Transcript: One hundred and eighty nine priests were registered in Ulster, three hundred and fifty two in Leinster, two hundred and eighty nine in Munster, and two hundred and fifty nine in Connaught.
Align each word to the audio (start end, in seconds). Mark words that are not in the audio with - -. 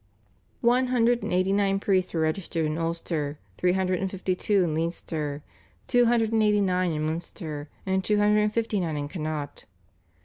One 0.61 0.87
hundred 0.87 1.21
and 1.21 1.31
eighty 1.31 1.53
nine 1.53 1.79
priests 1.79 2.15
were 2.15 2.21
registered 2.21 2.65
in 2.65 2.75
Ulster, 2.79 3.37
three 3.59 3.73
hundred 3.73 3.99
and 3.99 4.09
fifty 4.09 4.33
two 4.33 4.63
in 4.63 4.73
Leinster, 4.73 5.43
two 5.85 6.07
hundred 6.07 6.31
and 6.31 6.41
eighty 6.41 6.59
nine 6.59 6.91
in 6.91 7.03
Munster, 7.05 7.69
and 7.85 8.03
two 8.03 8.17
hundred 8.17 8.39
and 8.39 8.51
fifty 8.51 8.79
nine 8.79 8.97
in 8.97 9.07
Connaught. 9.07 9.65